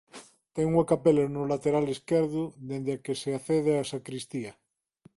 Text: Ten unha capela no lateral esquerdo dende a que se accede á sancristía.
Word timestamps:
Ten 0.55 0.65
unha 0.73 0.87
capela 0.91 1.23
no 1.35 1.43
lateral 1.51 1.85
esquerdo 1.95 2.41
dende 2.69 2.91
a 2.95 3.01
que 3.03 3.13
se 3.21 3.29
accede 3.37 3.71
á 3.81 3.81
sancristía. 3.91 4.51